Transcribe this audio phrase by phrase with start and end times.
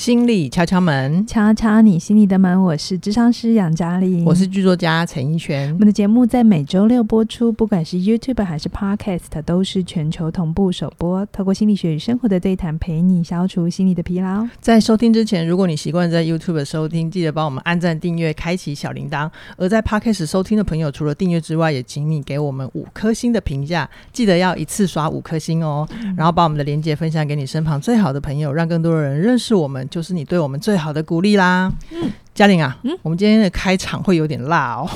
[0.00, 2.62] 心理敲敲门，敲敲你心里的门。
[2.62, 5.70] 我是智商师杨嘉玲，我是剧作家陈奕璇。
[5.74, 11.26] 我们的节目在每周六播出，不管是 YouTube 还是 Podcast，都是全球同步首播。
[11.26, 14.48] 透过心理学与生活的对谈，陪你消除心理的疲劳。
[14.58, 19.30] 在收听之前，如果你习惯在 YouTube 收听，记得帮我们按赞、订阅、开启小铃铛。
[19.58, 25.86] 而在 Podcast 收听的朋友，除了订阅之外，也请你给我们五颗星的评价，记得要一次刷五颗星哦。
[26.02, 29.86] 嗯、然后把我们的链接分享给你身旁最好的朋友，让更多的人认识我们。
[29.90, 34.88] 就是你对我们最好的鼓励啦，嗯，嘉玲啊，嗯，我们今天的开场会有点辣哦，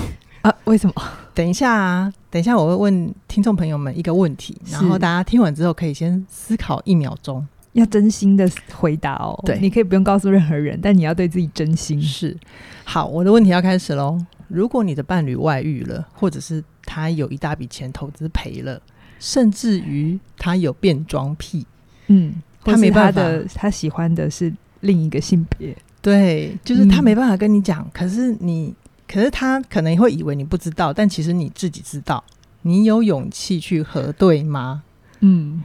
[0.43, 0.95] 啊，为什么？
[1.35, 12.01] 等一下啊，等一下我会问听众朋友们一个问题，然后大家听完之后可以先思考一秒钟，要真心的回答哦，对，你可以不用告诉任何人，但你要对自己真心。
[12.01, 12.37] 是，
[12.85, 14.17] 好，我的问题要开始喽。
[14.47, 18.81] 如果你的伴侣外遇了，或者是他有一大笔钱投资赔了，
[19.19, 21.67] 甚至于他有变装癖，
[22.07, 24.55] 嗯，他没办法的，他喜欢的是。
[24.85, 28.73] 另一个性别，对，就是他没办法跟你讲，嗯、可是你，
[29.09, 32.23] 可是他可能会以为你不知道，但其实你自己知道，
[32.63, 34.83] 你有勇气去核对吗？
[35.21, 35.63] 嗯，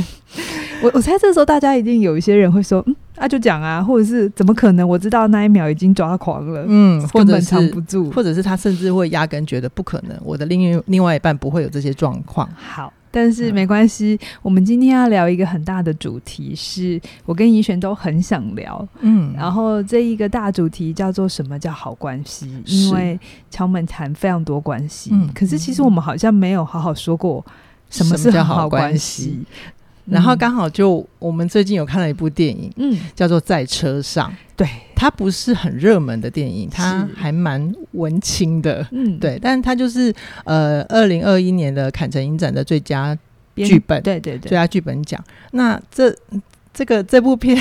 [0.84, 4.86] 我我猜这时候大家一定有一些人会说，嗯，那、啊、就讲啊，或者是怎么可能？
[4.86, 12.46] 我知道那一秒已经抓狂了，嗯，根本藏不住，或者是他甚至会压根觉得不可能，我的另另外一半不会有这些状况。
[12.54, 12.92] 好。
[13.12, 18.88] 但是没关系，嗯、我们今天要聊一个很大的主题，是我跟怡璇都很想聊。
[19.00, 22.50] 嗯，然后这一个大主题叫做什么叫好关系？
[22.64, 27.44] 因为敲门谈非常多关系，嗯，可是其实我们好像没有好好说过
[27.90, 29.44] 什么是好关系。
[30.04, 34.28] 然后刚好就我们最近有看了一部电影，嗯，叫做《在车上》。
[34.56, 39.38] 对，它不是很热门的电影，它还蛮文青的，嗯，对。
[39.40, 40.12] 但它就是
[40.44, 43.16] 呃，二零二一年的坎城影展的最佳
[43.54, 45.22] 剧本，对对对，最佳剧本奖。
[45.52, 46.14] 那这
[46.74, 47.56] 这个 这部片，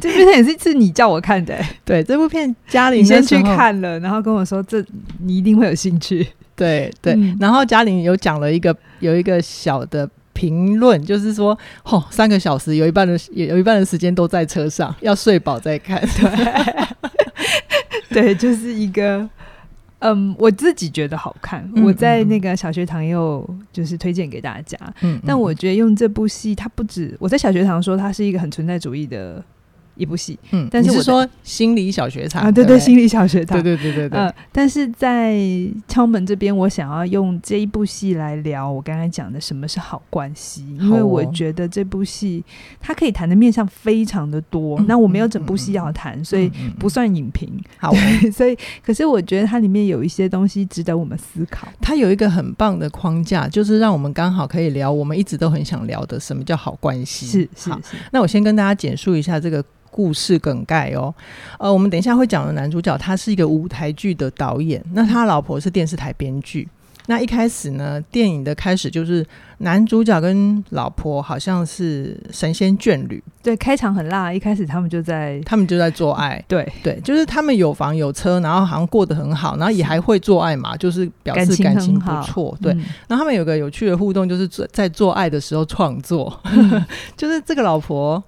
[0.00, 4.84] 这部片也是是你叫我看的，对，这部片嘉玲先去看了，然后跟我说这
[5.18, 7.18] 你一定会有兴趣，对对。
[7.40, 10.08] 然后嘉玲有讲了一个有一个小的。
[10.42, 16.02] 评论就是说，哦，三个小时有一半的有有一半的时间都在车上，要睡饱再看。
[18.10, 19.28] 对，对，就是一个，
[20.00, 21.62] 嗯，我自己觉得好看。
[21.76, 24.76] 嗯、我在那个小学堂也有就是推荐给大家。
[25.02, 29.40] 嗯，但我觉得用这部戏，它不止我在小学堂说它是一个很存在主义的。
[30.02, 34.18] 一部戏，嗯，但是我是说心理小学堂啊，对对，心理小学堂，对对对对对。
[34.18, 35.38] 呃，但是在
[35.86, 42.44] 敲门这边，我想要用这一部戏来聊我刚才讲的什么是好关系，因为我觉得这部戏
[42.80, 44.80] 它可以谈的面向非常的多。
[44.88, 47.48] 那我没有整部戏要谈，所以不算影评。
[47.78, 47.92] 好，
[48.34, 51.68] 所以可是我觉得它里面有一些东西值得我们思考。
[51.80, 57.26] 它有一个很棒的框架，就是让我们刚好可以聊我们一直都很想聊的什么叫好关系。
[57.26, 57.96] 是是是。
[58.10, 59.62] 那我先跟大家简述一下这个。
[59.92, 61.14] 故事梗概哦，
[61.58, 66.66] 呃，我们等一下会讲的男主角，他是一个舞台剧的导演，那他老婆是电视台编剧。
[67.06, 69.26] 那一开始呢，电影的开始就是
[69.58, 82.72] 男主角跟老婆好像是神仙眷侣，对，开场很辣，一开始他们就在他们就在做爱，对对，就是他们有房有车，然后好像过得很好，然后也还会做爱嘛，就是表示感情不错，对。
[83.08, 86.82] 然后他们有个有趣的互动，就是在做爱的时候创作，嗯、
[87.18, 88.22] 就是这个老婆。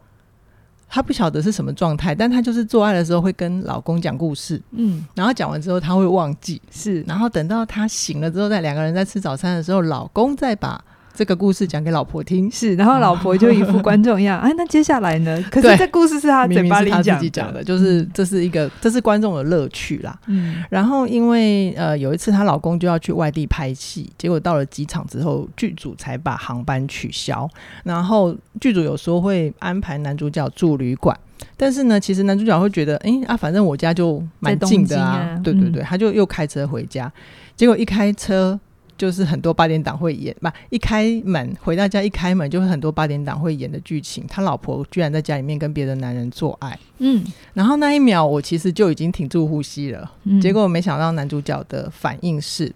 [0.95, 10.81] 她不晓得是什么状态，但她就是做爱的时候会跟老公讲故事，嗯，然后讲完之后她会忘记，是，然后等到她醒了之后，在两个人在吃早餐的时候，老公再把。
[11.15, 15.41] 这个故事讲给老婆听，是，然后老婆就一副观众一样，哎， 那接下来呢？
[15.49, 20.19] 可是这故事是他嘴巴里自己讲的，就是这是一个，这是观众的乐趣啦。
[20.27, 27.49] 嗯，然后因为呃有一次她老公就要去外地拍戏，结果到了机场之后，剧组才把航班取消。
[27.85, 31.17] 然后剧组有时候会安排男主角住旅馆，
[31.57, 37.13] 但是呢，其实男主角会觉得，哎啊，反正我家就蛮近的啊，啊对对对，他就又开车回家，
[37.55, 38.59] 结果一开车。
[38.97, 44.25] 就是很多八点档会演，不一开门回到家一开门就是很多八点档会演的剧情。
[44.29, 52.73] 他老婆居然在家里面跟别的男人做爱，嗯，然后那一秒我其实就已经停住呼吸了，嗯，结果没想到男主角的反应是，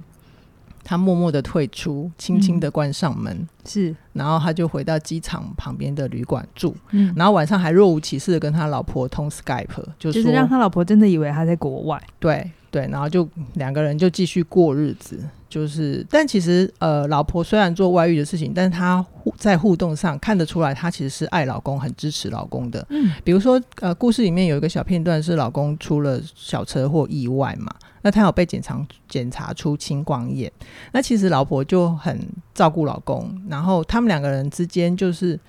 [0.83, 9.67] 他默默的退出，轻轻的关上门，嗯，是，然后他就回到机场旁边的旅馆住，嗯，然后晚上还若无其事的跟他老婆通 Skype，
[9.99, 15.19] 就，就是让他老婆真的以为他在国外，对对，然后就两个人就继续过日子。
[15.49, 19.03] 就是，但其实，呃，老婆虽然做外遇的事情，但是她
[19.39, 22.87] 在互动上看得出来，她其实是爱老公、很支持老公的。
[22.91, 30.53] 嗯，比如说，呃，故事里面有一个小片段是老公出了小车祸意外嘛，那他有被检查检查出青光眼，
[30.93, 32.21] 那其实老婆就很
[32.53, 35.41] 照顾老公，然后他们两个人之间就是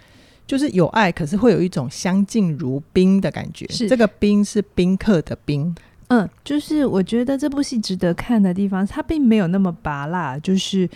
[0.47, 3.67] 就是有爱，可是会有一种相敬如宾的感觉。
[3.67, 5.75] 是这个宾是宾客的宾。
[6.09, 10.89] 嗯，就是我觉得这部戏值得看的地方，它并没有那么拔辣，就是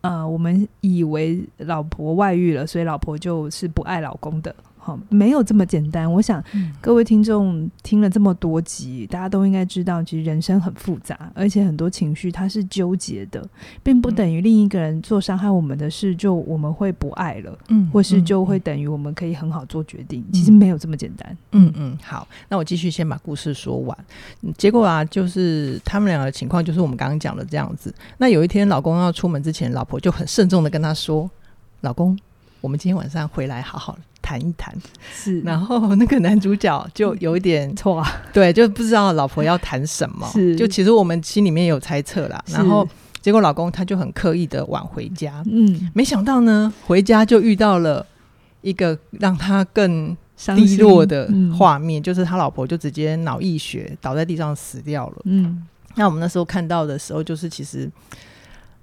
[0.00, 4.54] 呃，我们以为老婆外遇了，所以老婆就是不爱老公的。
[4.84, 6.12] 好，没有这么简单。
[6.12, 6.44] 我想
[6.78, 13.42] 各位听众听了这么多集，大家都应该知道，其实人生很复杂，而且很多情绪它是纠结的，
[13.82, 20.22] 并不等于另一个人做伤害我们的事，就我们会不爱了，嗯，或是就会等于我们可以很好做决定。
[20.34, 21.34] 其实没有这么简单。
[21.52, 23.96] 嗯嗯，好，那我继续先把故事说完。
[24.58, 27.90] 结果啊，就是他们两个的情况，就是我们刚刚讲的这样子。
[28.18, 31.30] 那有一天，老公要出门之前，老婆就很慎重的跟他说
[31.80, 32.18] ：“老公，
[32.60, 34.74] 我们今天晚上回来好好谈一谈，
[35.12, 42.42] 是，然后那个男主角就有一点错啊， 对，就不知道老婆要谈什么，是，就其实我们心里面有猜测啦。
[42.48, 42.88] 然后
[43.20, 48.04] 结果老公他就很刻意的晚回家，嗯，没想到呢，回家就遇到了
[48.62, 50.16] 一个让他更
[50.56, 55.16] 低落的画面，就是他老婆就直接脑溢血倒在地上死掉了。
[55.24, 55.62] 嗯，
[55.96, 57.90] 那我们那时候看到的时候，就是其实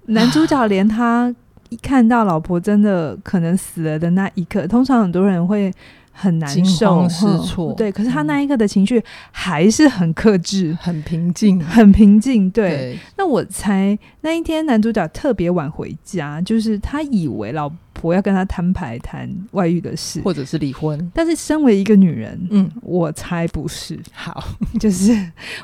[0.06, 1.34] 男主角连他。
[1.72, 5.74] 一看到老婆真的可能死了的那一刻，通常很多人会
[6.12, 7.74] 很难受、失措。
[7.76, 9.02] 对，可是他那一刻的情绪
[9.32, 12.52] 还是很克制、很平静、很平静。
[12.52, 21.10] 对，对，那我猜那一天男主角特别晚回家，就是他以为老婆要跟他摊牌谈外遇的事，或者是离婚。
[21.16, 23.98] 但是身为一个女人，嗯，我猜不是。
[24.12, 24.44] 好，
[24.78, 25.18] 就是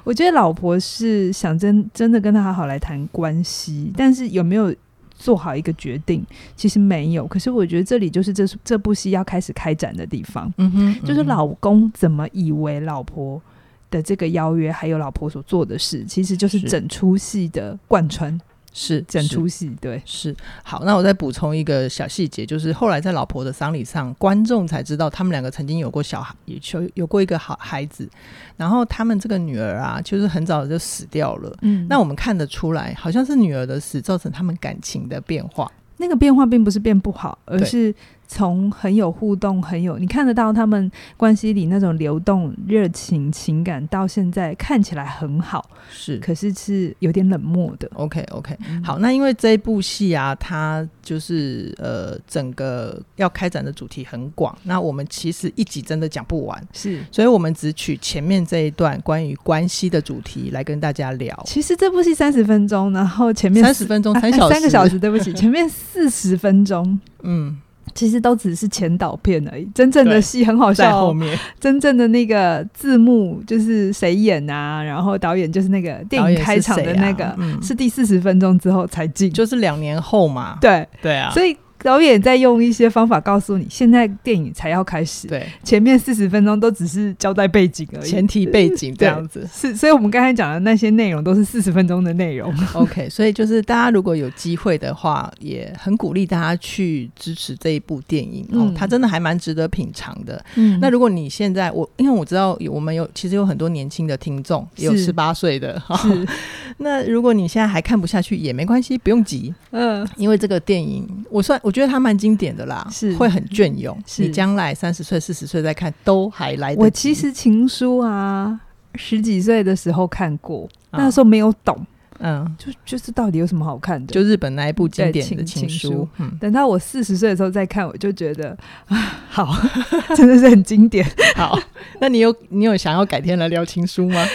[0.06, 4.74] 我觉得老婆是想真真的跟他好好来谈关系，但是有没有？
[5.17, 6.25] 做好一个决定，
[6.55, 7.27] 其实没有。
[7.27, 10.51] 可是我觉得这里就是这这部戏要开始开展的地方。
[10.57, 13.41] 嗯哼，嗯哼，就是老公怎么以为老婆
[13.89, 18.39] 的这个邀约，还有老婆所做的事，其实就是整出戏的贯穿。
[18.79, 20.83] 是整出戏，对，是好。
[20.85, 28.07] 那我再补充一个小细节，就是后来在老婆的丧礼上，观众才知道他们两个曾经有过小孩，有有过一个好孩子。
[28.56, 31.57] 然后他们这个女儿啊，就是很早就死掉了。
[31.63, 35.71] 嗯，那我们看得出来，好像是女儿的死造成他们感情的变化。
[35.97, 37.94] 那个变化并不是变不好，而是。
[38.27, 47.88] 从很有互动，很有你看得到他们关系里那种流动、热情、情感，到现在看起来很好，是，可是是有点冷漠的。
[47.95, 48.25] Okay.
[48.69, 61.41] 嗯、好，那因为这一部戏啊，它就是呃，整个要开展的主题很广，那我们其实一集真的讲不完，是，所以我们只取前面这一段关于关系的主题来跟大家聊。
[61.45, 67.57] 其实这部戏三十分钟，然后前面三十分钟，三小时、啊、 三个小时，对不起，前面四十分钟，嗯。
[67.93, 70.83] 其实都只是前导片而已，真正的戏很好笑。
[70.83, 74.83] 在后面，真正的那个字幕就是谁演啊？
[74.83, 80.57] 然后导演就是那个电影开场的那个，是，啊嗯、是第四十分钟之后才进，就是两年后嘛。
[80.61, 81.55] 对对啊，所以。
[81.83, 85.27] 导演在用一些方法告诉你，现在电影才要开始。
[85.27, 89.47] 对，前面四十分钟都只是交代背景而已，前提背景这样子。
[89.53, 92.53] 是，所以我们刚才讲的那些内容都是四十分钟的内容。
[92.74, 98.45] OK，所以就是大家如果有机会的话，也很鼓励大家去支持这一部电影。
[98.51, 100.44] 嗯，哦、它真的还蛮值得品尝的。
[100.56, 105.80] 嗯，那如果你现在我，因为我知道我们有其实有很多年轻的听众，也有十八岁的。
[105.80, 106.25] 哈、哦。
[106.80, 109.53] 那如果你现在还看不下去也没关系，不用急。
[109.71, 111.59] 嗯，因为这个电影我算。
[111.67, 114.01] 我觉得它蛮经典的啦，是会很隽永。
[114.05, 116.81] 是你将来三十岁、四十岁再看都还来得及。
[116.81, 118.57] 我其实情书啊，
[118.95, 121.77] 十几岁的时候看过，嗯、那时候没有懂，
[122.19, 124.13] 嗯，就就是到底有什么好看的？
[124.13, 125.89] 就日本那一部经典的情书。
[125.89, 128.95] 情书嗯、等到我四十岁的时候再看，我就觉得啊，
[129.27, 129.53] 好，
[130.15, 131.06] 真的是很经典。
[131.35, 131.59] 好，
[131.99, 134.25] 那你有你有想要改天来聊情书吗？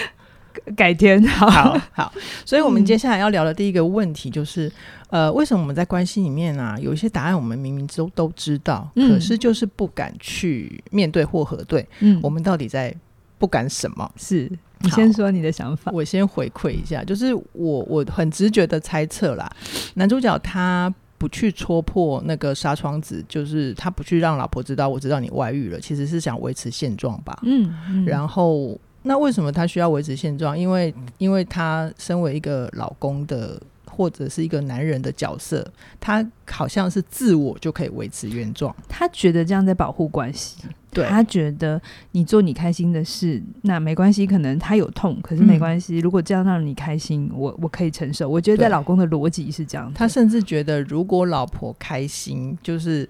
[0.76, 1.48] 改天 好。
[1.50, 2.12] 好，好，
[2.44, 4.66] 所以我们接下来要聊的第一个问题就是，
[5.10, 12.94] 嗯、呃，为什么我们在关系里面啊，有一些答案我们明明都都知道，嗯、可是就是不敢去面对或核对，嗯，我们到底在
[13.38, 14.10] 不敢什么？
[14.16, 17.44] 是你先说你的想法，我先回馈一下，就是我
[17.88, 19.50] 我很直觉的猜测啦，
[19.94, 28.78] 男主角他不去戳破那个纱窗子，就是他不去让老婆知道我知道你外遇了，其实是想维持现状吧，嗯，嗯，然后。
[29.02, 30.58] 那为什么他需要维持现状？
[30.58, 35.66] 因为，因为他身为一个老公的，或者是一个男人的角色，
[36.00, 38.74] 他好像是自我就可以维持原状。
[38.88, 40.58] 他觉得这样在保护关系。
[40.92, 41.80] 对，他觉得
[42.12, 44.26] 你做你开心的事，那没关系。
[44.26, 45.96] 可能他有痛，可是没关系。
[45.96, 48.28] 嗯、如果这样让你开心，我我可以承受。
[48.28, 49.92] 我觉得在老公的逻辑是这样。
[49.94, 53.08] 他甚至觉得，如果老婆开心，就是。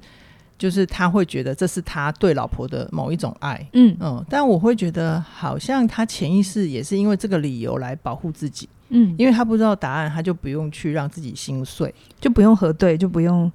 [0.62, 3.96] 就是他会觉得这是他对老婆的某一种爱，嗯。
[3.98, 13.50] 嗯，但我会觉得好像他潜意识也是因为这个理由来保护自己，嗯，因为他不知道答案，他就不用去让自己心碎，就不用核对，就不用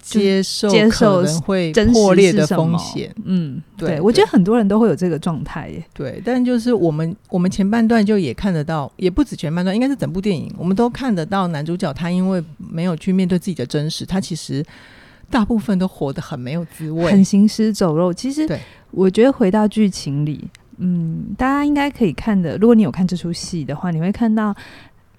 [0.00, 3.12] 接受接受会破裂的风险。
[3.24, 5.84] 嗯，对，对，我觉得很多人都会有这个状态耶。
[5.92, 14.64] 对，但就是我们我们前半段就也看得到，也不止前半段，应该是整部电影，我们都看得到男主角他因为没有去面对自己的真实，他其实
[15.30, 18.12] 大部分都活得很没有滋味，很行尸走肉。
[18.12, 18.46] 其实，
[18.90, 20.48] 我觉得回到剧情里。
[20.78, 22.58] 嗯，大家应该可以看的。
[22.58, 24.54] 如果你有看这出戏的话，你会看到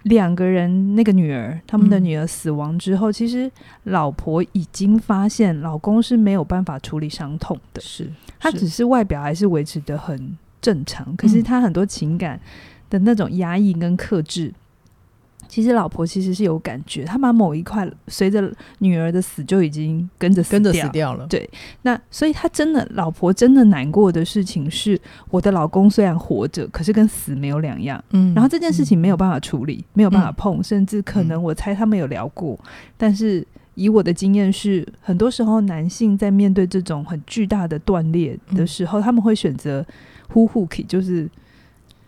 [0.03, 3.51] 两个人，那个女儿，他们的女儿死亡之后，嗯、其实
[3.85, 8.07] 老婆已经发现老公是没有办法处理伤痛的，是
[8.39, 12.39] 他只是外表还是维持的很正常，可是他很多情感
[12.89, 14.53] 的那种压抑跟克制。
[15.47, 21.25] 其实老婆其实是有感觉，她把某一块随着女儿的死就已经跟着跟着死掉了。
[21.27, 21.49] 对，
[21.81, 24.99] 那所以她真的老婆真的难过的事情是，
[25.29, 28.03] 我的老公虽然活着，可是跟死没有两样。
[28.11, 39.85] 嗯，然后这件事情没有办法处理，嗯、没有办法碰，甚至可能我猜他们有聊过，嗯、但是以我的经验是，很多时候男性在面对这种很巨大的断裂的时候，嗯、他们会选择
[40.29, 41.29] 呼呼 k 就是。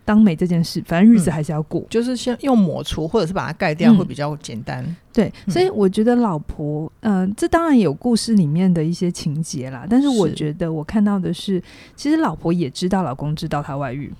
[0.04, 4.82] 当没这件事，反正日子还是要过，嗯、就是先用抹除或者是把它盖掉，会比较简单。
[4.84, 11.62] 嗯、对，所以我觉得老婆，嗯、呃，这当然有故事里面的一些情节啦，但是我觉得我看到的是，是
[11.94, 14.12] 其实老婆也知道老公知道她外遇，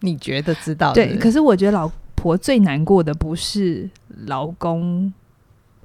[0.00, 0.92] 你觉得知道？
[0.92, 3.88] 对，可是我觉得老婆最难过的不是
[4.26, 5.12] 老公，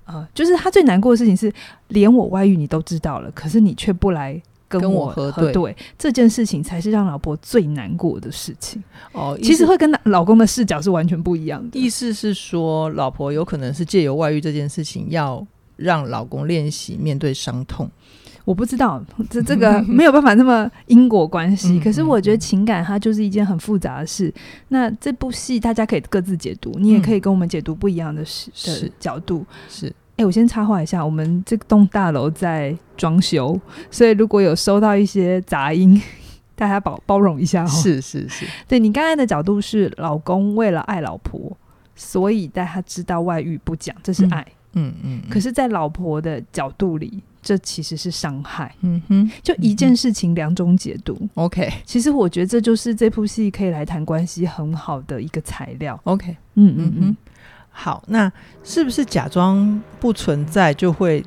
[0.06, 1.52] 呃，就是她最难过的事情是，
[1.88, 4.40] 连我外遇你都知道了，可是你却不来。
[4.68, 8.84] 跟我核对，对这件事情才是让老婆最难过的事情
[9.14, 9.38] 哦。
[9.42, 11.80] 其实会跟老公的视角是完全不一样的。
[11.80, 15.46] 意思是说，老婆有可能是借由外遇这件事情，要
[15.76, 17.90] 让老公练习面对伤痛。
[18.44, 21.80] 我不知道这这个 没有办法那么因果关系。
[21.82, 24.34] 可是我觉得情感它就是一件很复杂的事。
[24.70, 29.94] 那这部戏大家可以各自解读，你也可以跟我们解读不一样的事的角度是。
[30.18, 33.60] 哎、欸，我先插话一下，我们这栋大楼在装修，
[33.92, 36.02] 所以如果有收到一些杂音，
[36.56, 37.68] 大家包包容一下哦。
[37.68, 41.56] 是是是，对，你刚才的角度是老公为了爱老婆，
[41.96, 44.44] 所以带他知道外遇不讲，这是爱。
[44.74, 45.22] 嗯嗯。
[45.30, 48.74] 可是，在老婆的角度里，这其实是伤害。
[48.82, 49.32] 嗯哼。
[49.44, 51.16] 就一件事情两种解读。
[51.36, 51.82] OK、嗯。
[51.86, 56.00] 其实我觉得这就是这部戏可以来谈关系很好的一个材料。
[56.06, 56.36] OK。
[56.56, 57.18] 嗯嗯嗯。
[57.80, 58.30] 好，那
[58.64, 61.24] 是不是假装不存在就会，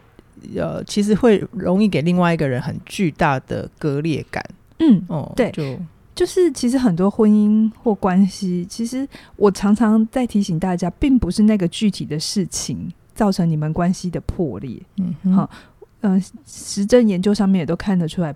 [0.56, 4.44] 呃，其实会容易给另外一个人很巨大的割裂感？
[4.80, 5.78] 嗯，哦，对，就
[6.12, 14.76] 就是其实很多婚姻或关系，其实我常常在提醒大家，并不是那个具体的事情造成你们关系的破裂。
[14.96, 15.48] 嗯，好，
[16.00, 18.34] 嗯、呃，实证研究上面也都看得出来，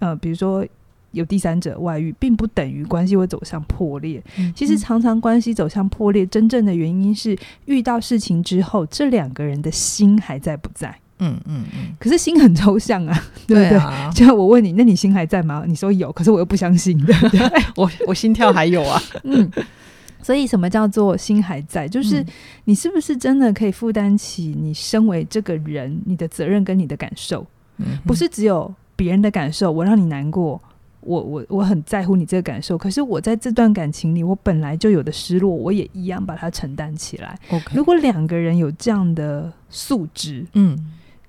[0.00, 0.64] 呃，比如说。
[1.12, 4.22] 有第三者外遇，并不等于关系会走向破裂。
[4.38, 10.94] 嗯、其实，常常关系走向破裂，真正的原因是遇到事情之后，这两个人的心还在不在？
[11.20, 11.96] 嗯嗯嗯。
[11.98, 13.78] 可是心很抽象啊， 对不对？
[13.78, 15.64] 啊、就像我问你，那你心还在吗？
[15.66, 17.14] 你说有，可是我又不相信的。
[17.74, 19.00] 我我心跳还有啊。
[19.24, 19.50] 嗯。
[20.20, 21.88] 所以，什么叫做心还在？
[21.88, 22.24] 就是
[22.64, 27.46] 你是不是真的可以负担起你身为这个人你的责任跟你的感受？
[27.78, 30.60] 嗯、不是只有别人的感受，我让你难过。
[31.00, 37.38] 我我我很在乎你这个感受，可是我在这段感情里，我本来就有的失落，我也一样把它承担起来。
[37.72, 40.76] 如果两个人有这样的素质，嗯，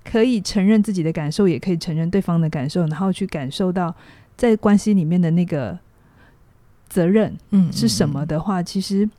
[0.03, 3.93] 可以承认自己的感受，也可以承认对方的感受，然后去感受到
[4.35, 5.77] 在关系里面的那个
[6.87, 9.09] 责任，嗯，是什么的话，嗯嗯嗯，其实。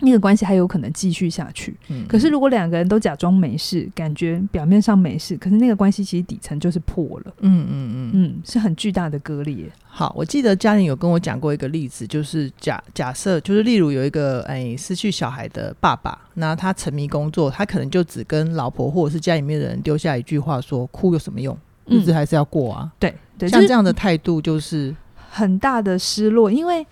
[0.00, 9.70] 那个关系还有可能继续下去，嗯、可是如果两个人都假装没事，感觉表面上没事，可是那个关系其实底层就是破了，嗯嗯嗯嗯，是很巨大的割裂。
[9.84, 21.56] 好，我记得嘉玲有跟我讲过一个例子，就是假假设，就是例如有一个哎失去小孩的爸爸，那他沉迷工作，他可能就只跟老婆或者是家里面的人丢下一句话说：“哭有什么用？
[21.86, 23.14] 日子还是要过啊。”对，
[23.48, 24.92] 像这样的态度就是
[25.30, 26.84] 很大的失落，因为。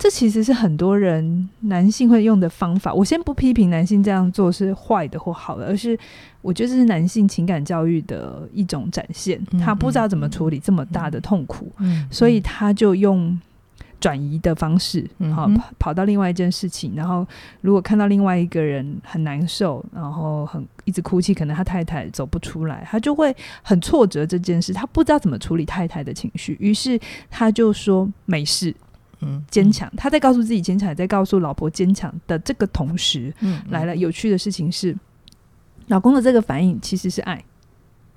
[0.00, 2.90] 这其实是很多人男性会用的方法。
[2.92, 5.96] 我先不批评男性这样做是坏的或好的，而是
[6.40, 9.38] 我觉得这是男性情感教育的一种展现。
[9.62, 11.70] 他不知道怎么处理这么大的痛苦，
[12.10, 13.38] 所以他就用
[14.00, 16.94] 转移的方式，好跑跑到另外一件事情。
[16.96, 17.26] 然后
[17.60, 24.72] 如果看到另外一个人很难受，然后很一直哭泣，可能他太太走不出来，他就会很挫折这件事。
[24.72, 28.74] 他不知道怎么处理太太的情绪，于是他就说没事。
[29.20, 34.96] 嗯，坚强，他在告诉自己坚强，也在告诉老婆坚强的这个同时，嗯，来了有趣的事情是，
[35.88, 37.44] 老公的这个反应其实是爱，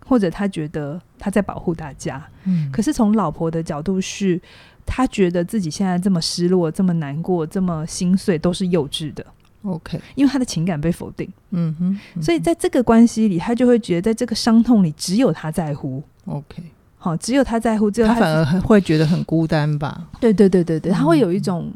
[0.06, 4.42] 或者他觉得他在保护大家，嗯，可是从老婆的角度是，
[4.86, 9.26] 他觉得自己现在这么失落、这么难过、这么心碎，都是幼稚的
[9.64, 11.28] ，OK，因为他的情感被否定。
[11.52, 16.04] 嗯哼，嗯哼，所以在这个关系里，他就会觉得在这个伤痛里，只有他在乎。
[16.26, 16.64] OK，
[17.04, 20.08] 好，只有他在乎，只有他，他反而会觉得很孤单吧？
[20.22, 21.70] 对对对对对，他会有一种。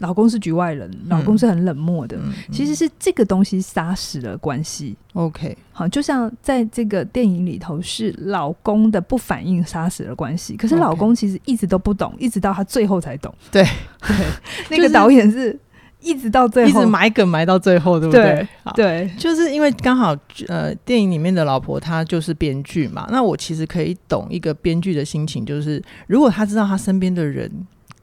[0.00, 2.16] 老公是局外人，老公是很冷漠的。
[2.18, 4.96] 嗯、其实是这个东西杀死了关系。
[5.14, 10.56] OK，好，就像在这个电影里头，是老公的不反应杀死了关系。
[10.56, 13.34] 可是老公其实一直都不懂，一直到他最后才懂。
[13.50, 13.64] 对
[14.06, 15.58] 对，那个导演是
[16.00, 18.46] 一直到最后，一直埋梗埋到最后，对不对？
[18.74, 20.16] 对，对，就是因为刚好
[20.48, 23.08] 呃，电影里面的老婆她就是编剧嘛。
[23.10, 27.50] 那我其实可以懂一个编剧的心情，就是如果他知道他身边的人。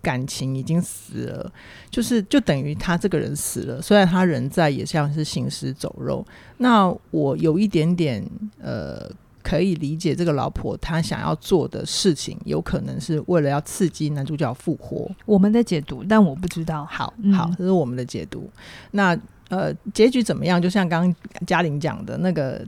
[0.02, 1.52] 感情已经死了，
[1.90, 3.82] 就是就等于他这个人死了。
[3.82, 6.24] 虽然他人在，也像是行尸走肉。
[6.58, 8.24] 那我有一点点
[8.62, 9.10] 呃，
[9.46, 15.08] 可以理解这个老婆她想要做的事情，有可能是为了要刺激男主角复活。
[15.28, 16.84] 我们的解读，但我不知道。
[16.86, 18.50] 好好，这是我们的解读。
[18.90, 19.16] 那
[19.50, 20.60] 呃，结局怎么样？
[20.60, 22.66] 就像刚刚嘉玲讲的那个。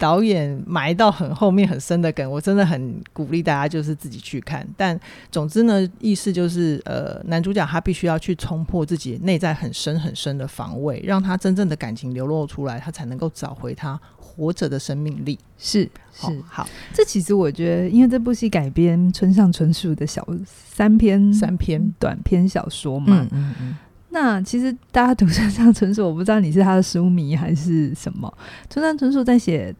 [0.00, 4.64] 导演埋到很后面很深的梗，我真的很鼓励大家就是自己去看。
[4.76, 4.96] 但
[5.28, 14.00] 总之呢，意思就是，呃，男主角他必须要去冲破自己内在很深很深的防卫，让他真正的感情流露出来，他才能够找回他
[14.38, 15.36] 活着的生命力。
[15.58, 15.82] 是
[16.14, 23.20] 是、哦、好，这其实我觉得，因为这部戏改编村上春树的小三篇三篇短篇小说嘛。
[23.22, 23.76] 嗯嗯嗯。
[24.10, 28.32] 那其实大家读村上春树，我不知道你是他的书迷还是什么。
[28.70, 29.74] 村上春树在写。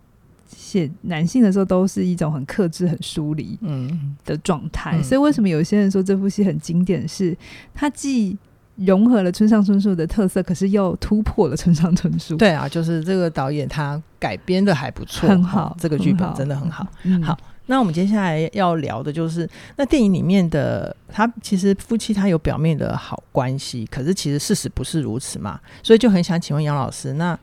[0.51, 7.07] 写男性的时候都是一种很克制、很疏离嗯的状态，嗯，所以为什么有些人说这部戏很经典？
[7.07, 7.37] 是
[7.75, 8.37] 它既
[8.79, 12.37] 融合了村上春树的特色，可是又突破了村上春树。
[12.37, 16.87] 对啊，就是这个导演他改编的还不错，很好，这个剧本真的很好。
[17.03, 27.39] 嗯，好，那我们接下来要聊的就是那电影里面的他，其实夫妻他有表面的好关系，可是其实事实不是如此嘛，所以就很想请问杨老师，那。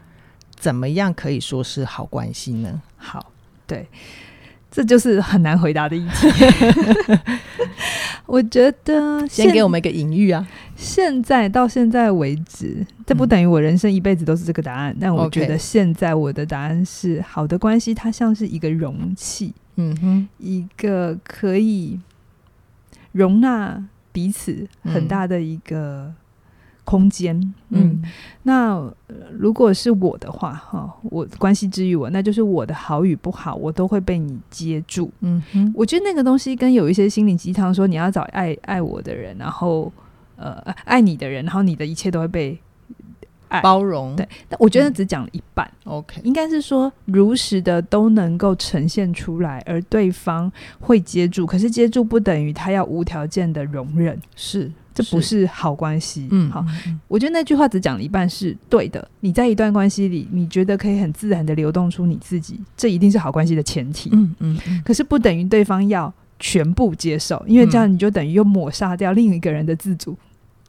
[0.58, 2.82] 怎么样可以说是好关系呢？
[2.96, 3.34] 好，
[3.68, 3.86] 对，
[4.72, 6.28] 这就是很难回答的一题。
[8.26, 10.48] 我觉得先给我们一个隐喻啊。
[10.76, 14.94] 现在到现在为止，这不等于我人生一辈子都是这个答案。
[14.94, 22.00] 嗯、但我觉得现在我的答案是：好的关系，它像是一个容器，嗯哼，一个可以
[23.12, 26.14] 容纳彼此很大的一个。
[26.88, 27.36] 空间，
[27.70, 28.00] 嗯，
[28.44, 28.80] 那
[29.40, 39.92] 如果是我的话，哈，我关系之于我，那就是我的好与不好，我都会被你接住，嗯哼，我觉得那个东西跟有一些心灵鸡汤说你要找爱爱我的人，然后
[40.36, 40.54] 呃
[40.86, 42.60] 爱你的人，然后你的一切都会被
[43.48, 54.72] 爱包容，对，但我觉得只讲了一半，嗯，OK，应该是说如实的都能够呈现出来，而对方会接住，可是接住不等于他要无条件的容忍，是。
[54.96, 56.26] 这不是好关系。
[56.32, 56.66] 嗯，好，
[57.10, 59.06] 我觉得那句话只讲了一半是对的。
[59.20, 64.10] 你在一段关系里，你觉得可以很自然的流动出你自己，这一定是好关系的前提。
[64.14, 64.82] 嗯嗯，嗯。
[64.86, 66.14] 可是不等于对方要
[66.46, 70.16] 全部接受，因为这样你就等于又抹杀掉另一个人的自主。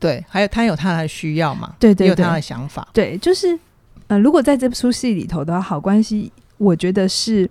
[0.00, 1.74] 对，还有他有他的需要嘛？
[1.78, 2.88] 对对对，有他的想法。
[2.94, 3.58] 对，就是
[4.06, 7.50] 呃，如果在这出戏里头的话，好关系，我觉得是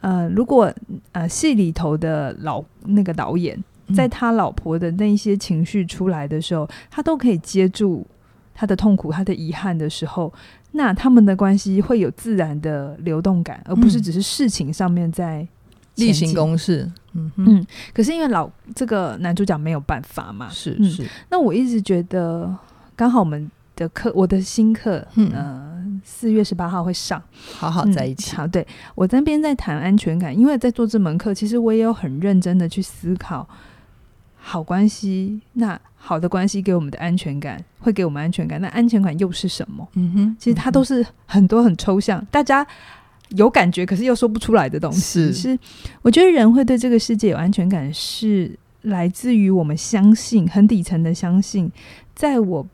[0.00, 0.74] 呃，如果
[1.12, 3.56] 呃戏里头的老那个导演。
[3.96, 8.06] 在他老婆的那一些情绪出来的时候，他都可以接住
[8.54, 10.30] 他的痛苦、他的遗憾的时候，
[10.72, 15.48] 那他们的关系会有自然的流动感，而不是只是事情上面在
[15.94, 16.86] 例行公事。
[17.12, 17.66] 嗯嗯。
[17.92, 21.08] 可是因为老这个男主角没有办法嘛，是是、嗯。
[21.30, 22.54] 那我一直觉得，
[22.96, 25.30] 刚好我们的课，我的新课，嗯。
[25.32, 25.68] 呃
[26.04, 27.20] 四月十八号会上，
[27.56, 28.36] 好好在一起。
[28.36, 33.46] 嗯、好，对，我这边在谈安全感，因为在做这门课，其实我也有很认真的去思考。
[34.36, 38.60] 好关系，那好的关系给我们的安全感，会给我们安全感。
[38.60, 39.86] 那安全感又是什么？
[39.94, 40.12] 嗯。
[40.12, 42.64] 哼，其实它都是很多很抽象，大家
[43.36, 45.00] 有感觉，可是又说不出来的东西。
[45.00, 45.58] 是，是
[46.02, 51.70] 我觉得人会对这个世界有安全感，是来自于我们相信很底层的相信，
[52.14, 52.66] 在我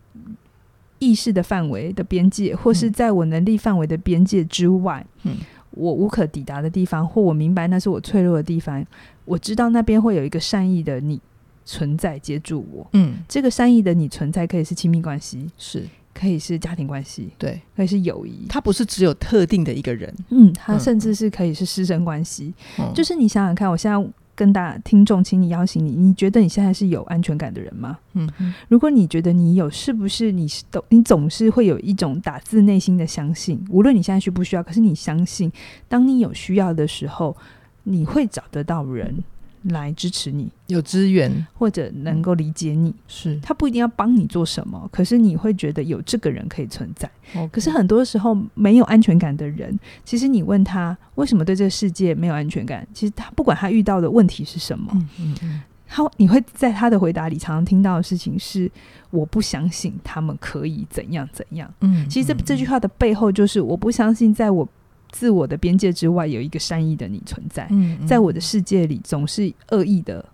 [0.98, 5.36] 意识的范围的边界，或是在我能力范围的边界之外，嗯，
[5.70, 8.84] 我无可抵达的地方，或我明白那是我脆弱的地方，
[9.24, 11.20] 我知道那边会有一个善意的你。
[11.66, 15.82] 存在接住我，嗯，这个善意的你存在可以是亲密关系，是
[16.14, 27.98] 可以是家庭关系，对，可以是友谊，它不是只有特定的一个人，嗯，它甚至是可以是师生关系，嗯，就是你想想看，我现在跟大家听众，请你邀请你，你觉得你现在是有安全感的人吗？
[28.14, 28.28] 嗯，
[28.68, 35.50] 如果你觉得你有，是不是你是都你总是会有一种打自内心的相信，无论你现在需不需要，可是你相信，
[35.88, 37.36] 当你有需要的时候，
[37.82, 39.22] 你会找得到人。
[39.64, 47.10] 来支持你，有资源或者能够理解你，是他不一定要帮你做什么，可是你会觉得有这个人可以存在。
[47.50, 58.70] 可是很多时候没有安全感的人，其实你问他为什么对这个世界没有安全感，其实他不管他遇到的问题是什么，嗯嗯嗯，他你会在他的回答里常常听到的事情是
[59.10, 61.72] 我不相信他们可以怎样怎样。
[61.80, 64.68] 嗯，其实这这句话的背后就是我不相信在我。
[65.14, 67.70] 自我的边界之外有一个善意的你存在，
[68.04, 70.28] 在我的世界里总是恶意的，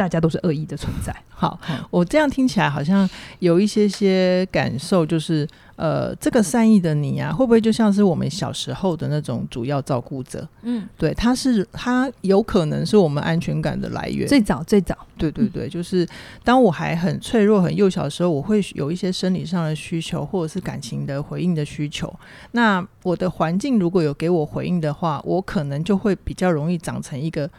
[0.00, 1.14] 大家都是恶意的存在。
[1.28, 1.60] 好，
[1.90, 3.06] 我这样听起来好像
[3.40, 10.48] 有一些些感受，就是呃，这个善意的你啊，会不会就像是我们小时候的那种主要照顾者？
[10.62, 14.26] 嗯，对，他是他有可能是我们安全感的来源。
[14.26, 16.08] 最早最早，对对对，就是
[16.42, 22.10] 当我还很脆弱、很幼小的时候，我会有一些生理上的需求，或者是感情的回应的需求。
[22.52, 27.50] 那我的环境如果有给我回应的话，我可能就会比较容易长成一个。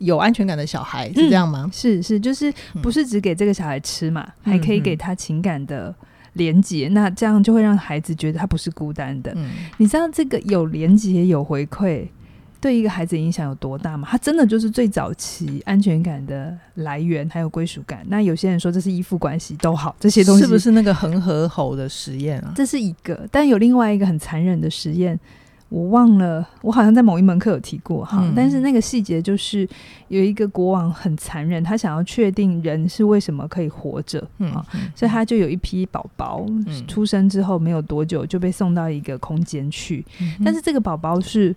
[0.00, 1.62] 有安全感的小孩是这样吗？
[1.66, 5.94] 嗯、是是，就是不是只给这个小孩吃嘛，嗯、还可以给他情感的
[6.32, 9.32] 连接，嗯、那这样就会让孩子觉得他不是孤单的。
[9.36, 12.06] 嗯、你知道这个有连接、有回馈，
[12.60, 14.08] 对一个孩子影响有多大吗？
[14.10, 18.04] 他真的就是最早期安全感的来源，还有归属感。
[18.08, 22.52] 那有些人说这是依附关系，都好，这些东西是不是那个恒河猴的实验啊？
[22.56, 25.20] 这是一个，但有另外一个很残忍的实验。
[25.70, 29.66] 我忘了，我好像在某一门课有提过哈，嗯、但是那个细节就是
[30.08, 34.52] 有一个国王很残忍，他想要确定人是为什么可以活着，嗯，
[34.96, 36.44] 所以他就有一批宝宝
[36.88, 41.54] 出生之后没有多久就被送到一个空间去，嗯、但是这个宝宝是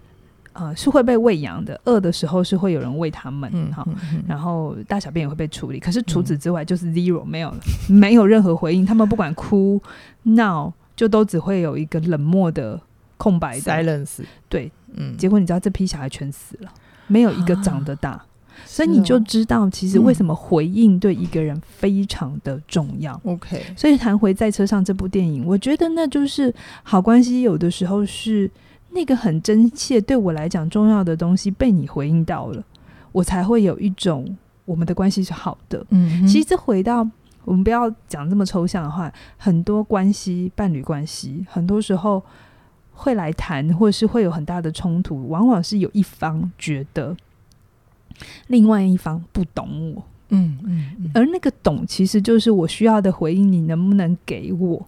[0.54, 7.58] 呃是会被喂养的，饿的时候是会有人喂他们，哈、嗯，嗯、然后大小便也会被处理，可是除此之外就是 zero 没有了，
[7.90, 9.82] 没有任何回应，他们不管哭
[10.22, 12.80] 闹就都只会有一个冷漠的。
[13.24, 13.72] 空白的。
[13.72, 16.70] Silence，对，嗯，结果你知道这批小孩全死了，
[17.08, 18.26] 没有一个长得大，啊、
[18.66, 23.20] 所以你就知道其实为什么回应对一个人非常的重要。
[23.24, 28.52] OK，、嗯、所以谈回在车上这部电影，我觉得那就是好关系，有的时候是
[28.90, 32.62] 那个很真切对我来讲重要的东西被你回应到了，
[33.14, 35.86] 我才会有一种我们的关系是好的。
[35.92, 37.08] 嗯，其实这回到
[37.46, 42.22] 我们不要讲这么抽象的话，很多关系，伴侣关系，很多时候。
[42.94, 47.16] 会来谈，或者是会有很大的冲突，往往是有一方觉得
[48.48, 54.88] 另外一方不懂我，嗯嗯，嗯，而那个懂其实就是我需要的回应，你能不能给我？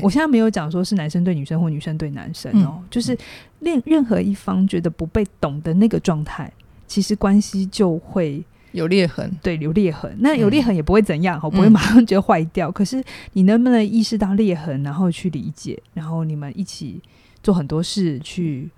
[0.00, 3.18] 我现在没有讲说是男生对女生或女生对男生哦，嗯、就是
[3.58, 6.50] 任任何一方觉得不被懂的那个状态，
[6.86, 10.16] 其实关系就会有裂痕，对，有裂痕。
[10.20, 12.70] 那有裂痕也不会怎样，我、嗯、不会马上觉得坏掉。
[12.70, 17.02] 嗯、可是你能不能意识到裂痕，然后去理解，然后你们一起。
[17.44, 18.68] 做很多事去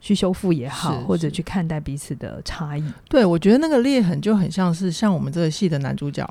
[0.00, 2.82] 去修复也好，或者去看待彼此的差异。
[3.08, 6.28] 对，我觉得那个裂痕就很像是像我们这个戏的男主角。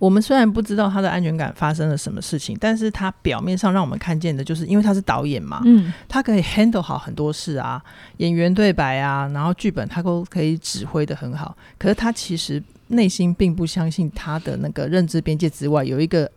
[0.00, 7.82] 我们虽然不知道他的安全感发生了什么事情，但是他表面上让我们看见的就是，因为他是导演嘛，嗯，他可以 handle 好很多事啊，
[8.18, 11.56] 演员对白啊，然后剧本他都可以指挥的很好。
[11.78, 16.30] 可是他其实内心并不相信他的那个认知边界之外有一个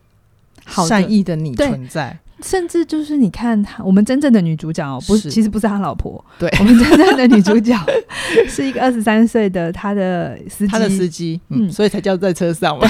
[0.86, 2.16] 善意的你存在。
[2.42, 7.76] 甚至就是你看他，我们真正的女主角哦，不是，其实不是他老婆，对，我们真正的女主角
[8.48, 12.88] 是一个二十三岁的他的司机，他的司机，嗯，所以才叫在车上嘛。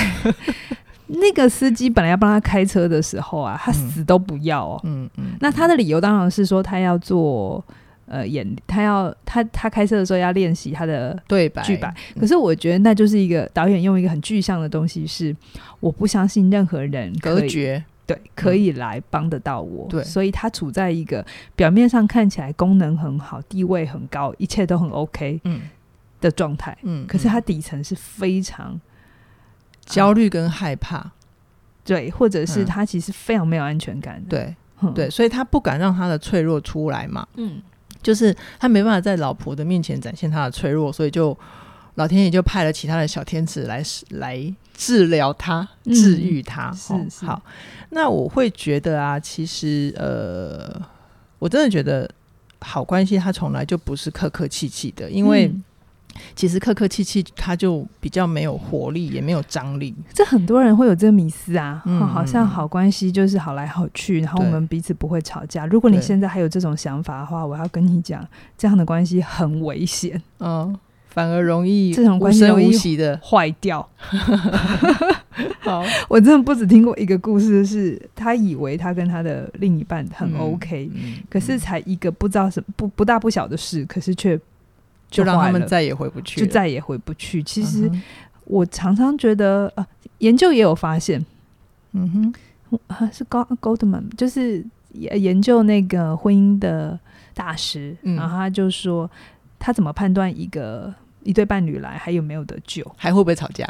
[1.09, 5.33] 那个司机本来要帮他开车的时候啊，他死都不要哦，嗯嗯。
[5.41, 7.65] 那他的理由当然是说他要做
[8.05, 11.95] 呃演，他要他他开车的时候要练习他的对白剧白。
[12.21, 15.35] 可是我觉得那就是一个导演用一个很具象的东西，是
[15.81, 17.83] 我不相信任何人隔绝。
[18.09, 19.87] 对，可以来帮得到我。
[19.91, 21.23] 对，所以他处在一个
[21.55, 25.39] 表面上看起来功能很好、地位很高、一切都很 OK
[26.19, 26.75] 的状态。
[26.85, 28.81] 嗯，可是他底层是非常
[29.85, 31.13] 焦虑跟害怕。
[31.85, 34.25] 对，或者是他其实非常没有安全感。
[34.25, 34.57] 对，
[34.95, 37.29] 对，所以他不敢让他的脆弱出来嘛。
[37.37, 37.61] 嗯，
[38.03, 41.39] 就是他没办法在老婆的面前展现他的脆弱，所以就
[41.97, 44.55] 老天爷就派了其他的小天使来来。
[44.79, 47.43] 治疗他，治愈他，嗯、是，是好。
[47.91, 50.81] 那我会觉得啊，其实呃，
[51.41, 52.09] 我真的觉得
[52.61, 55.53] 好关系，它从来就不是客客气气的，因为
[56.37, 59.93] 其实客客气气，他就比较没有活力，也没有张力。
[60.15, 65.67] 这很多人会有这个迷思啊，嗯、好像好关系就是好来好去，然后我们彼此不会吵架。
[65.67, 68.25] 如果你现在还有这种想法的话，我要跟你讲，
[68.57, 70.23] 这样的关系很危险。
[70.39, 70.79] 嗯。
[71.19, 73.85] 反而容易这种关系容易的坏掉。
[75.59, 84.39] 好，我真的不止听过一个故事，是他以为他跟他的另一半很 OK，、嗯嗯、可是才一个不知道什么不不大不小的事，可是却
[85.11, 87.43] 就让他们再也回不去，就再也回不去。
[87.43, 87.91] 其实
[88.45, 89.85] 我常常觉得，呃，
[90.19, 91.25] 研究也有发现，
[91.95, 92.33] 嗯
[92.71, 96.99] 哼，啊、是高 Goldman，就是研究那个婚姻的
[97.35, 99.11] 大师，嗯、然后他就说，
[99.59, 103.69] 他怎么判断一个一对伴侣来还有没有得救，还会不会吵架？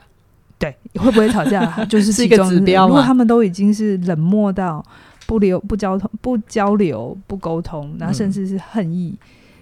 [0.58, 2.88] 对，会不会吵架， 就是是一个指标。
[2.88, 4.84] 如果他们都已经是冷漠到
[5.26, 9.16] 不留、不交通、不交流、不沟通，然后甚至是恨意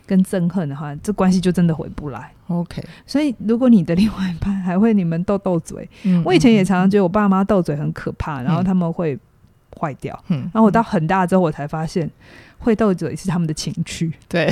[0.07, 2.33] 跟憎恨的话，嗯、这关系就真的回不来。
[2.49, 9.19] OK，所以如果你的另外一半还会你们斗斗嘴，嗯、我以前也常常觉得我爸妈斗嘴很可怕，嗯、然后他们会
[9.79, 10.19] 坏掉。
[10.29, 12.11] 嗯，然后我到很大之后，我才发现
[12.59, 14.13] 会斗嘴是他们的情趣。
[14.29, 14.51] 对。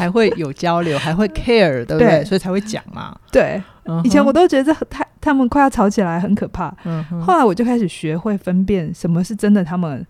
[0.00, 2.08] 还会有交流，还会 care，对不对？
[2.08, 3.14] 对，所以才会讲嘛。
[3.30, 4.02] 对，uh.
[4.02, 6.70] 以前我都觉得太他们快要吵起来很可怕。
[6.86, 7.20] Uh huh.
[7.20, 10.06] 后来我就开始学会分辨什么是真的，他们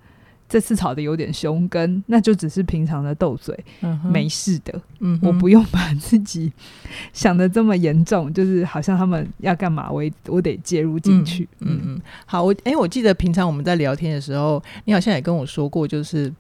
[0.49, 3.99] 这次吵得有点凶，跟那就只是平常的斗嘴，uh.
[4.09, 4.73] 没事的。
[5.01, 5.27] Uh huh.
[5.27, 6.53] 我不用把自己
[7.13, 11.49] 想的这么严重，就是好像他们要干嘛，我我得介入进去。
[11.59, 16.33] 嗯嗯，嗯，好，我哎，我记得平常我们在聊天的时候，你好像也跟我说过，就是。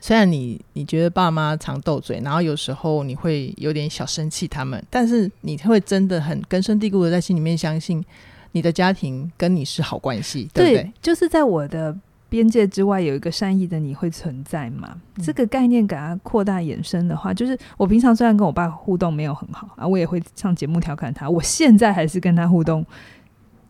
[0.00, 8.04] 虽然你你觉得爸妈常斗嘴，然后有时候你会有点小生气他们，但是你会真的很根深蒂固的在心里面相信
[8.52, 10.92] 你的家庭跟你是好关系，对不对？
[11.02, 11.94] 就是在我的
[12.28, 14.96] 边界之外有一个善意的你会存在嘛？
[15.16, 22.84] 嗯、这个概念给它扩大延伸的话，就是我平常虽然跟我爸互动没有很好啊，我也会上节目调侃他，我现在还是跟他互动。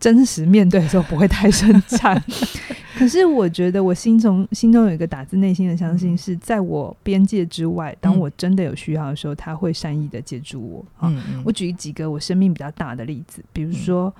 [0.01, 2.19] 真实面对的时候不会太顺畅，
[2.97, 10.85] 可是我觉得我心中心中有一个打自内心的相信，是在我边界之外，当我真的有需要的时候，他会善意的接住我。
[11.07, 14.11] 嗯嗯，我举几个我生命比较大的例子，比如说，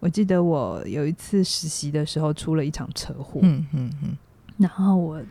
[0.00, 4.16] 我记得我有一次实习的时候出了一场车祸，嗯嗯嗯，
[4.56, 5.22] 然后我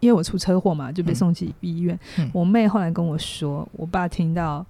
[0.00, 1.98] 因为我出车祸嘛，就被送去医院。
[2.34, 4.64] 我妹后来跟我说，我爸听到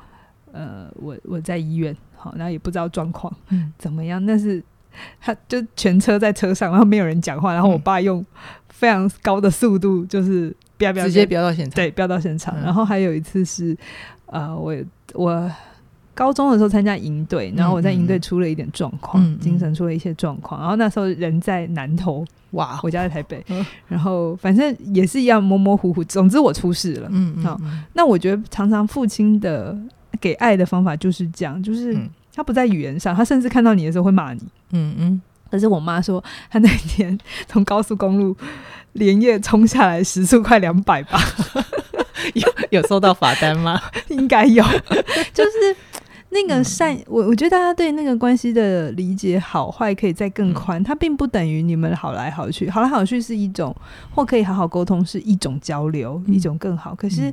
[0.53, 3.35] 呃我我在医院，好，然后也不知道状况
[3.77, 4.63] 怎么样，但是。
[5.21, 8.25] 他就全车在车上，然后没有人讲话，然后我爸用
[8.69, 12.55] 非常高的速度，就是飙飙，直接飙到现场，对，飙到现场。
[12.59, 13.77] 嗯、然后还有一次是，
[14.27, 14.75] 呃，我
[15.15, 15.51] 我
[16.15, 20.61] 高中的时候参加营队，然后我在营队出了一点状况，嗯、精神出了一些状况。
[20.61, 26.05] 然后那时候人在南投，哇，我家在台北，嗯、然后反正也是一样模模糊糊。
[26.05, 27.61] 总之我出事了，嗯，好，
[27.93, 29.77] 那我觉得常常父亲的
[30.21, 31.97] 给爱的方法就是这样，就是。
[32.35, 34.41] 嗯他不在语言上，他甚至看到你的时候会骂你。
[34.73, 35.23] 嗯嗯。
[35.51, 37.17] 可是我妈说，她那天
[37.47, 38.37] 从高速公路
[38.95, 41.21] 连夜冲下来，时速快两百吧。
[42.35, 43.81] 有有收到罚单吗？
[44.11, 44.65] 应该有。
[45.33, 45.77] 就是
[46.31, 50.83] 那个善，我我觉得大家对那个关系的理解好坏可以再更宽。
[50.83, 53.73] 它并不等于你们好来好去，好来好去是一种，
[54.13, 56.97] 或可以好好沟通是一种交流，一种更好。
[56.97, 57.33] 可是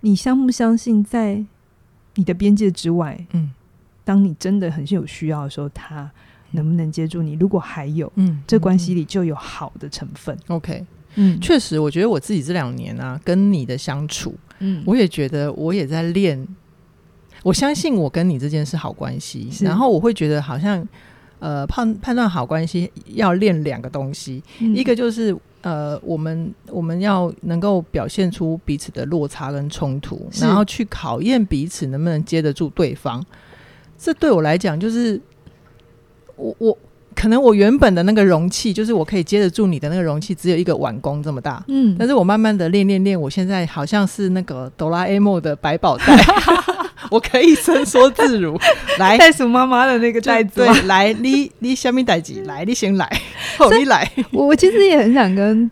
[0.00, 1.44] 你相不相信，在
[2.16, 3.52] 你的边界之外，嗯。
[4.04, 6.10] 当你真的很是有需要的时候，他
[6.52, 7.34] 能不能接住你？
[7.34, 10.36] 如果还有，嗯，这关系里就有好的成分。
[10.48, 10.84] OK，
[11.14, 16.46] 嗯，确实，我觉得我自己这两年啊，跟你的相处，嗯，我也觉得我也在练。
[17.42, 20.86] 我相信我跟你之间是好关系，然后我会觉得好像，
[21.38, 33.24] 呃，判判断好关系要练两个东西，嗯，一个就是呃，我们我们要能够表现出彼此的落差跟冲突，然后去考验彼此能不能接得住对方。
[34.02, 35.20] 这对我来讲，就是
[36.36, 36.78] 我我
[37.14, 41.62] 可能我原本的那个容器，就是我可以接得住你的那个容器，只有一个碗公这么大。
[41.68, 46.04] 嗯，但是我慢慢的练练练，我现在好像是那个哆啦 A 梦的百宝袋，
[47.10, 48.58] 我可以伸缩自如。
[48.98, 53.06] 来，袋鼠妈妈的那个袋子，对，来，你你下面袋子，来，你先来，
[53.58, 54.10] 后你来。
[54.30, 55.70] 我我其实也很想跟。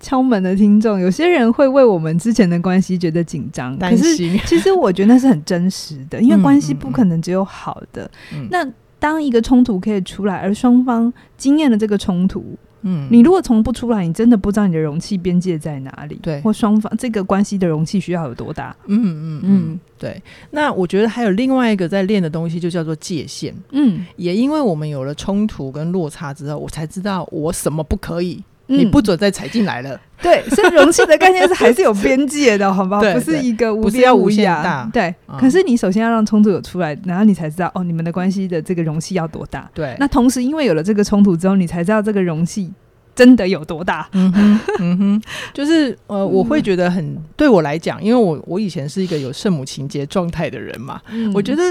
[0.00, 4.32] 敲门的听众，有些人会为我们之前的关系觉得紧张、担心。
[4.32, 8.04] 可是，其实我觉得那是很真实的，因为关系不可能只有好的。
[8.32, 12.44] 嗯嗯嗯、那当一个冲突可以出来，而双方经验了这个冲突，
[12.82, 18.74] 嗯，你如果从不出来，你真的不知道你的容器边界在哪里，对，或双方这个关系的容器需要有多大？
[18.86, 20.20] 嗯嗯嗯，对。
[20.50, 23.54] 那我觉得还有另外一个在练的东西，就叫做界限。
[23.72, 28.42] 嗯，也因为我们有了冲突跟落差之后，我才知道我什么不可以。
[28.68, 30.00] 你不准再踩进来了。
[30.20, 33.00] 对，所以容器的概念是还是有边界的，好不好？
[33.14, 34.88] 不是一个无边无限大。
[34.92, 39.70] 对，可是你首先要让冲突有出来，然后你才知道哦，你们的关系的这个容器要多大。
[39.72, 42.70] 对，那同时因为有了这个冲突之后，你才知道这个容器
[43.14, 44.08] 真的有多大。
[44.12, 45.22] 嗯哼， 嗯哼，
[45.54, 51.00] 就是呃，我会觉得很对我来讲，因为我我以前是一个有圣母情节状态的人嘛，
[51.32, 51.62] 我觉得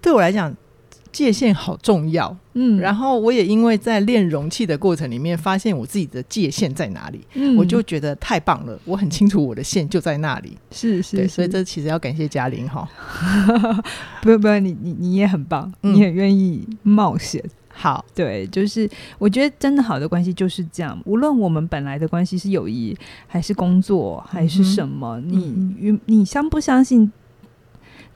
[0.00, 0.54] 对我来讲。
[1.14, 2.36] 界限好重要。
[2.54, 8.78] 嗯，然后我也因为在练容器的过程里面，发现我自己的界限在哪里，嗯，我就觉得太棒了。
[8.84, 10.58] 我很清楚我的线就在那里。
[10.72, 12.88] 是是，是，所以这其实要感谢嘉玲哈。
[14.20, 17.42] 不用不用，你你你也很棒，嗯、你很愿意冒险。
[17.76, 20.96] 好，对，就是我觉得真的好的关系就是这样。
[21.04, 22.96] 无论我们本来的关系是友谊，
[23.26, 27.10] 还是工作，还是什么，嗯、你与你相不相信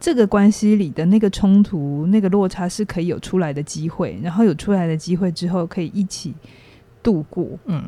[0.01, 6.35] 这个关系里的那个冲突、那个落差是可以有出来的机会，然后有出来的机会之后可以一起
[7.03, 7.47] 度过。
[7.67, 7.83] 嗯。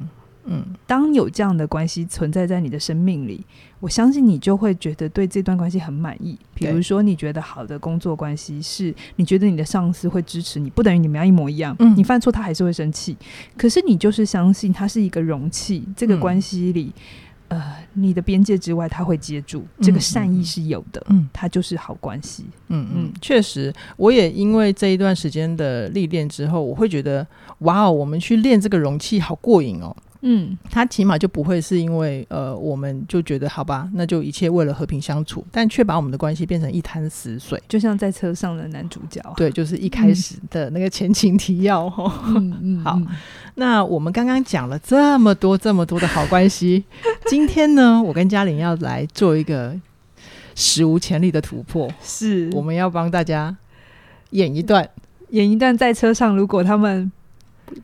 [0.47, 3.45] 嗯，当有这样的关系存在在你的生命里，
[3.79, 6.37] 我相信你就会觉得对这段关系很满意。
[6.55, 11.77] 比如说，你觉得好的工作关系是，你觉得你的上司会支持你，不等于你们要一模一样。
[11.79, 13.15] 嗯，你犯错他还是会生气，
[13.59, 17.03] 可是你就是相信它是一个容器，这个关系里，嗯、
[17.51, 17.61] 呃，
[17.95, 21.05] 你的边界之外他会接住，这个善意是有的。
[21.09, 22.47] 嗯，它就是好关系。
[22.69, 27.27] 嗯嗯，确实，我也因为这一段时间的历练之后，我会觉得，
[27.59, 29.95] 哇哦，我们去练这个容器好过瘾哦。
[30.23, 39.23] 嗯，他起码就不会是因为呃，我们就觉得好吧，那就一切为了和平相处，但却把我们的关系变成一滩死水，就像在车上的男主角。
[39.37, 42.23] 对，就是一开始的那个前情提要哈。
[42.27, 43.01] 嗯嗯，好，
[43.55, 46.85] 那我们刚刚讲了这么多这么多的好关系，
[47.27, 49.75] 今天呢，我跟嘉玲要来做一个
[50.55, 53.57] 史无前例的突破，是我们要帮大家
[54.33, 54.87] 演一段，
[55.31, 57.11] 演一段在车上，如果他们。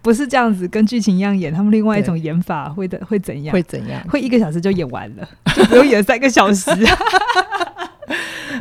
[0.03, 3.53] 不是这样子，跟剧情一样演，他们另外一种演法会的会怎样？
[3.53, 4.01] 会怎样？
[4.09, 6.70] 会一个小时就演完了，就不用演三个小时。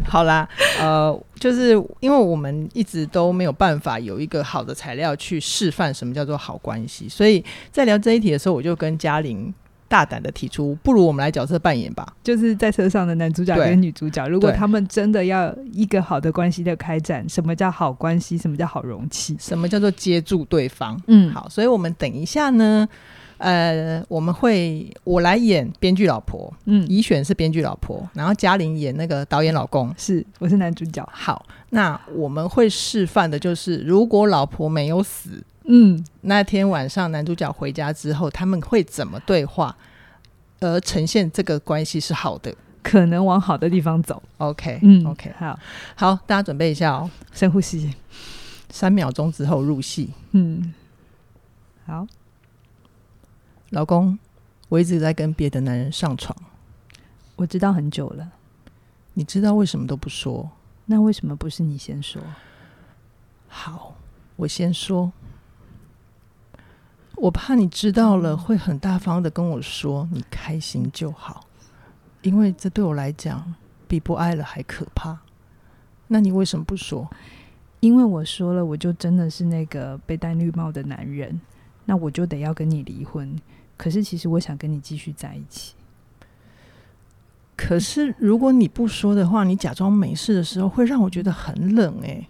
[0.07, 0.47] 好啦，
[0.79, 9.53] 呃，就是因为我们一直都没有办法有一个好的材料去示范什么叫做好关系，所以在聊这一题的时候，我就跟嘉玲。
[9.95, 12.05] 大胆的提出，不如我们来角色扮演吧。
[12.21, 18.37] 就是在车上的男主角跟女主角，如果他们真的要一个好的关系的开展，什么叫好关系？
[18.37, 19.37] 什么叫好容器？
[19.39, 21.01] 什么叫做接住对方？
[21.07, 22.85] 嗯，好，所以我们等一下呢，
[23.37, 31.07] 呃，我们会我来演编剧老婆，嗯，怡选是编剧老婆，然后嘉玲演那个导演老公，是，我是男主角。
[31.09, 35.41] 好，那我们会示范的就是，如果老婆没有死。
[35.67, 39.75] 嗯，那天晚上男主角回家之后，他们会怎么对话，
[40.59, 44.21] 而呈现这个关系是好的，可能往好的地方走。
[44.37, 45.59] OK，嗯，OK，好，
[45.95, 47.93] 好，大家准备一下哦，深呼吸，
[48.69, 50.11] 三秒钟之后入戏。
[50.33, 50.71] 嗯，
[51.87, 52.05] 好，
[53.71, 54.19] 老公，
[54.69, 56.37] 我一直在跟别的男人上床，
[57.35, 58.31] 我知道很久了。
[59.15, 60.47] 你知道为什么都不说？
[60.85, 62.21] 那为什么不是你先说？
[63.47, 63.95] 好，
[64.35, 65.11] 我先说。
[67.17, 71.45] 我怕你知道了会很大方的跟我说，你开心就好，
[72.21, 73.53] 因为这对我来讲
[73.87, 75.17] 比不爱了还可怕。
[76.07, 77.09] 那你为什么不说？
[77.79, 81.39] 因为我说了，我就真的是那个被戴绿帽的男人，
[81.85, 83.35] 那我就得要跟你离婚。
[83.77, 85.73] 可是其实我想跟你继续在一起。
[87.55, 92.27] 可是如果你不说的话，你假装没事的时候，会让我觉得很冷欸。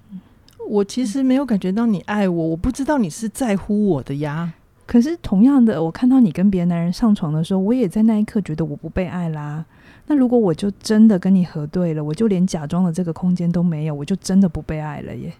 [0.68, 4.54] 我其实没有感觉到你爱我，我不知道你是在乎我的呀。
[4.88, 9.66] 可是同样的，我看到你跟别的男人上床的时候，我也在那一刻觉得我不被爱啦。
[10.08, 15.34] 那如果我就真的跟你核对了，我就连假装的这个空间都没有，我就真的不被爱了耶。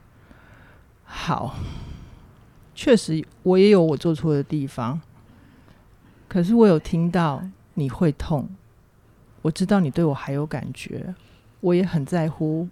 [1.04, 1.56] 好，
[2.74, 5.00] 确实我也有我做错的地方。
[6.28, 7.44] 可是我有听到
[7.76, 8.50] 你会痛，
[9.44, 11.14] 我知道你对我还有感觉，
[11.62, 12.68] 我也很在乎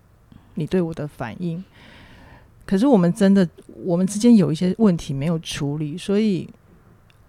[0.56, 1.64] 你对我的反应。
[2.66, 3.48] 可是我们真的，
[3.86, 6.50] 我们之间有一些问题没有处理，所以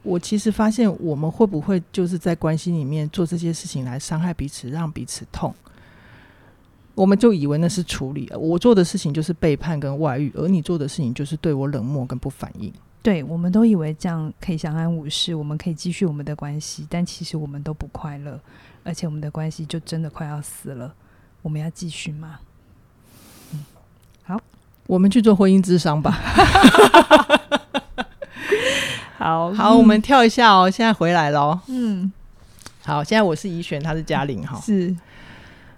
[0.04, 5.52] 我其实发现，我们会不会就是在关系里面做这些事情来伤害彼此，让彼此痛？
[6.94, 12.72] 我们就以为那是处理，我做的事情就是背叛跟外遇，而你做的事情就是对我冷漠跟不反应。
[13.02, 18.38] 对，我们都以为这样可以相安无事，我们可以继续我们的关系，但其实我们都不快乐，
[18.84, 20.94] 而且我们的关系就真的快要死了。
[21.42, 22.38] 我们要继续吗？
[23.52, 23.64] 嗯，
[24.22, 24.40] 好。
[24.86, 26.18] 我们去做婚姻智商吧。
[29.16, 30.68] 好好，我们跳一下哦。
[30.68, 31.58] 现在回来喽。
[31.68, 32.12] 嗯，
[32.84, 34.60] 好，现在我是怡璇，他是嘉玲哈。
[34.60, 34.94] 是，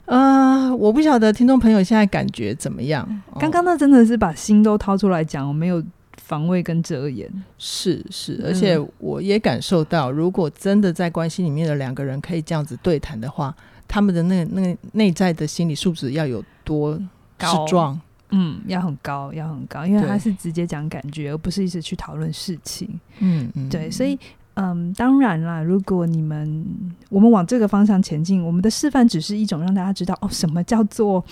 [0.07, 3.07] 呃，我不晓得听众朋友现在感觉怎么样？
[3.39, 5.83] 刚刚那真的是把心都掏出来讲，我没有
[6.17, 7.31] 防卫跟遮掩。
[7.59, 13.55] 是是，而且我也感受到，如果真的在关系里面的两个人可以这样子对谈的话，
[13.87, 16.99] 他们的那那个内在的心理素质要有多
[17.37, 18.01] 高壮。
[18.31, 22.89] 嗯，要很高，要很高，因为他是直接讲感觉，而不是一直去讨论事情。
[23.21, 24.19] 嗯嗯，对，所以
[24.55, 26.67] 嗯，当然啦，如果你们
[27.09, 31.25] 我们往这个方向前进，我们的示范只是一种让大家知道哦，什么叫做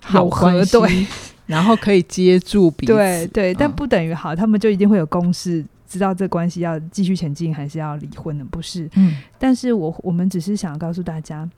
[0.00, 1.06] 好核对，
[1.46, 2.92] 然后可以接住彼此。
[2.92, 8.88] 对对，但不等于好，他们就一定会有共识，知道这关系要继续前进还是要离婚的，不是？
[8.94, 9.16] 嗯。
[9.38, 11.48] 但是我我们只是想要告诉大家，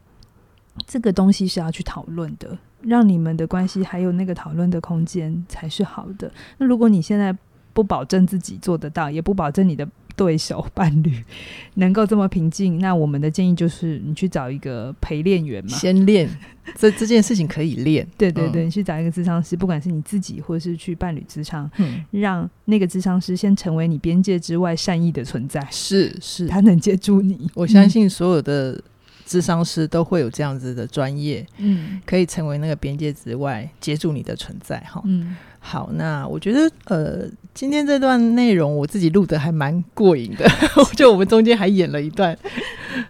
[0.86, 6.30] 这个东西是要去讨论的，让你们的关系还有那个讨论的空间才是好的。
[6.58, 7.36] 那如果你现在
[7.72, 9.88] 不保证自己做得到，也不保证你的。
[10.18, 11.12] 对手伴侣
[11.74, 16.28] 能够这么平静，那我们的建议就是你去找一个陪练员嘛，先练
[16.74, 18.04] 这这件事情可以练。
[18.18, 27.48] 对对对，嗯、你去找一个智商师，不管是你自己或是去伴侣智商，嗯，让那个智商师先成为你边界之外善意的存在，是是，他能接住你。
[27.54, 28.82] 我相信所有的
[29.28, 35.36] 咨商师都会有这样子的专业，嗯，可以成为那个边界之外接住你的存在，哈，嗯。
[35.68, 40.50] 好，那我觉得呃，今天这段内容我自己录的还蛮过瘾的，
[40.96, 42.34] 就我们中间还演了一段，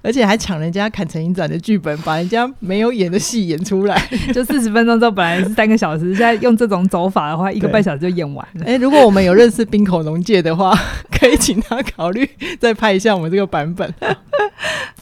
[0.02, 3.96] 而且还抢人家砍成影展的剧本，把人家没有演的戏演出来，
[4.34, 8.64] 就四十分钟之后本来是三个小时，现在用这种走法的话，一个半小时就演完了。
[8.64, 10.76] 哎、欸，如果我们有认识冰口龙介的话，
[11.16, 12.28] 可以请他考虑
[12.58, 13.94] 再拍一下我们这个版本。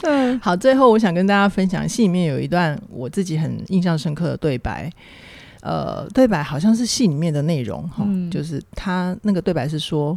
[0.03, 4.93] 嗯，好，最后我想跟大家分享，戏里面有一段我自己很印象深刻的对白。
[5.67, 10.17] 呃，对白好像是戏里面的内容哈，嗯、就是他那个对白是说，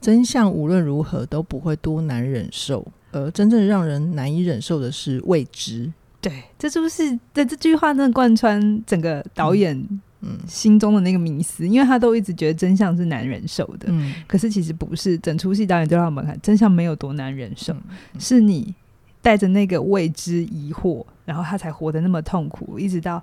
[0.00, 5.92] 真相无论如何都不会多难忍受，而真正让人难以忍受的是未知。
[6.20, 9.76] 对，这是不是在这句话呢贯穿整个导演
[10.20, 11.64] 嗯心中的那个迷思？
[11.64, 17.80] 嗯、因为他都一直觉得真相是难忍受的，嗯，可是其实不是，整出戏导演就让我们看真相没有多难忍受，嗯、
[18.18, 18.74] 是你。
[19.20, 23.22] 带着那个未知疑惑，然后他才活得那么痛苦，一直到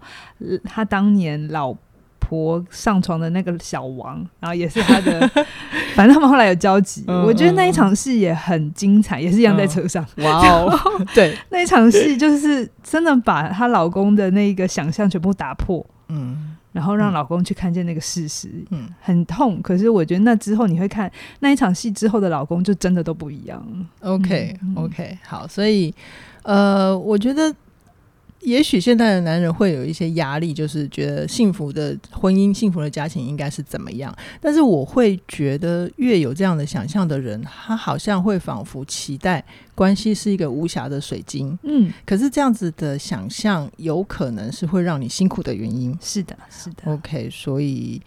[0.64, 1.76] 他当年老
[2.20, 5.28] 婆上床的那个小王，然后也是他的，
[5.96, 7.04] 反正他们后来有交集。
[7.08, 10.06] 嗯、我觉得那一场戏也很精彩，也是一样在车上。
[10.18, 10.80] 哇哦，
[11.16, 15.84] 对，那一场戏就是真的把她老公的那个想象全部打破。
[16.10, 16.52] 嗯。
[16.72, 19.62] 然后让老公去看见那个事实，嗯，很痛。
[19.62, 23.66] 可是我觉得那之后你会看那一场戏之后的老公，就真的都不一样。
[24.02, 25.96] OK，OK，、好，所以
[26.44, 27.56] 呃，我觉得。
[28.46, 34.16] 也许现在的男人会有一些压力，就是觉得幸福的婚姻、幸福的家庭应该是怎么样。
[34.40, 39.44] 但是我会觉得，越有这样的想象的人，他好像会仿佛期待
[39.74, 41.58] 关系是一个无瑕的水晶。
[41.64, 45.98] 嗯，可是这样子的想象，有可能是会让你辛苦的原因。
[46.00, 46.94] 是的，是的。
[46.94, 48.02] OK，所以。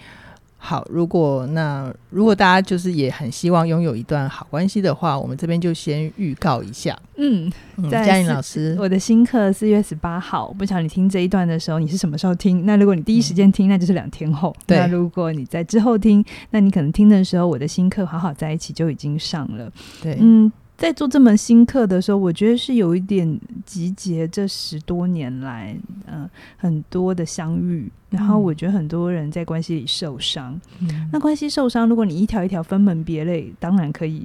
[0.60, 6.98] 好，如果那如果大家就是也很希望拥有一段好关系的话，我们这边就先预告一下。
[7.16, 7.50] 嗯，
[7.88, 12.66] 嘉玲老师，我的新课四月十八号，不晓得你听这一段的时候，你是什么时候听？
[12.66, 14.54] 那如果你第一时间听，嗯、那就是两天后。
[14.66, 19.70] 对，那如果你在之后听，那你可能听的时候，我的新课好好在一起就已经上了。
[20.02, 20.50] 对，嗯。
[20.78, 25.76] 在做这门新课的时候，我觉得是有一点集结这十多年来，
[26.06, 30.58] 嗯、呃，很多的相遇，然后我觉得很多人在关系里受伤。
[30.78, 34.24] 嗯、那关系受伤，如果你一条一条分门别类，当然可以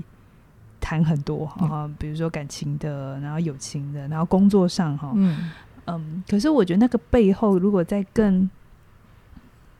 [0.79, 5.49] 谈很多哈、比如说感情的，然后友情的，然后工作上哈，嗯
[5.85, 6.23] 嗯。
[6.29, 8.47] 可是我觉得那个背后，如果再更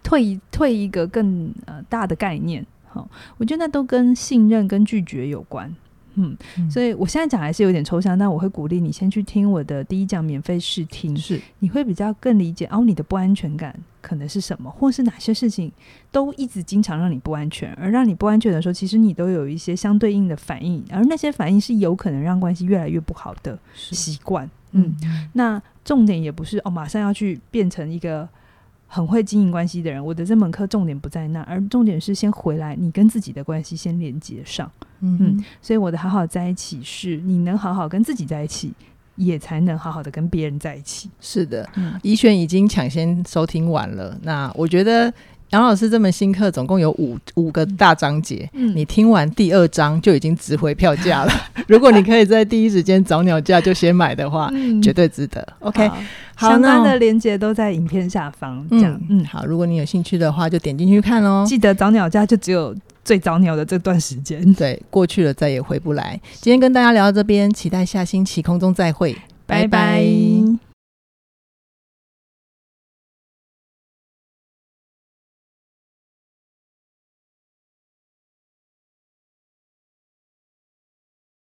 [0.02, 3.08] 退退一个更呃大的概念，哈，
[3.38, 5.72] 我觉得那都跟信任跟拒绝有关。
[6.16, 6.38] 嗯，
[6.70, 15.72] 所以我现在讲还是有点抽象，但我会鼓励你先去听我的第一讲免费试听，是你会比较更理解哦，你的不安全感可能是什么，或是哪些事情
[16.12, 24.50] 都一直经常让你不安全，而让你不安全的时候，其实你都有一些相对应的反应，而那些反应是有可能让关系越来越不好的习惯。
[24.72, 28.28] 嗯，嗯，那重点也不是哦，马上要去变成一个。
[28.94, 34.72] 很会经营关系的人，我的这门课重点不在那，而重点是先回来，你跟自己的关系先连接上。
[35.00, 38.72] 嗯，嗯，所以我的好好在一起是你能好好跟自己在一起，
[39.16, 41.10] 也才能好好的跟别人在一起。
[41.20, 45.12] 是的，嗯，怡璇已经抢先收听完了，那我觉得。
[45.54, 51.32] 杨老师这门新课总共有五五个大章节，嗯、你听完第二章就已经值回票价了。
[51.70, 55.48] 如果你可以在第一时间早鸟价就先买的话，嗯、绝对值得。
[55.60, 55.88] OK，
[56.34, 58.66] 好，相关的链接都在影片下方。
[58.68, 61.46] 这样，嗯，嗯，好，如果你有兴趣的话，就点进去看哦。
[61.48, 62.76] 记得早鸟价就只有
[63.06, 66.20] 最早鸟的这段时间，对，过去了再也回不来。
[66.42, 69.14] 今天跟大家聊到这边，期待下星期空中再会，
[69.46, 69.68] 拜拜。
[69.68, 70.33] 拜拜。